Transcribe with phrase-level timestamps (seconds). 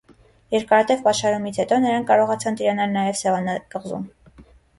[0.53, 4.11] Երկարատև պաշարումից հետո նրանք կարողացան տիրանալ նաև Սևանա կղզուն։